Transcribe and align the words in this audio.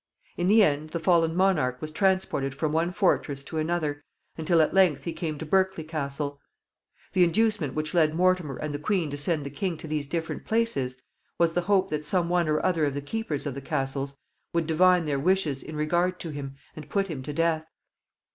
In 0.35 0.47
the 0.47 0.63
end, 0.63 0.89
the 0.89 0.99
fallen 0.99 1.35
monarch 1.35 1.79
was 1.79 1.91
transported 1.91 2.55
from 2.55 2.71
one 2.71 2.89
fortress 2.89 3.43
to 3.43 3.59
another, 3.59 4.03
until 4.35 4.59
at 4.59 4.73
length 4.73 5.03
he 5.03 5.13
came 5.13 5.37
to 5.37 5.45
Berkeley 5.45 5.83
Castle. 5.83 6.41
The 7.13 7.23
inducement 7.23 7.75
which 7.75 7.93
led 7.93 8.15
Mortimer 8.15 8.55
and 8.55 8.73
the 8.73 8.79
queen 8.79 9.11
to 9.11 9.15
send 9.17 9.45
the 9.45 9.51
king 9.51 9.77
to 9.77 9.87
these 9.87 10.07
different 10.07 10.43
places 10.43 10.99
was 11.37 11.53
the 11.53 11.61
hope 11.69 11.91
that 11.91 12.03
some 12.03 12.29
one 12.29 12.49
or 12.49 12.65
other 12.65 12.85
of 12.85 12.95
the 12.95 13.01
keepers 13.01 13.45
of 13.45 13.53
the 13.53 13.61
castles 13.61 14.17
would 14.53 14.65
divine 14.65 15.05
their 15.05 15.19
wishes 15.19 15.61
in 15.61 15.75
regard 15.75 16.19
to 16.21 16.31
him, 16.31 16.55
and 16.75 16.89
put 16.89 17.05
him 17.07 17.21
to 17.21 17.31
death. 17.31 17.67